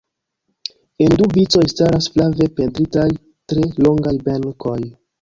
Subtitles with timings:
[1.07, 3.07] En du vicoj staras flave pentritaj
[3.53, 4.79] tre longaj benkoj.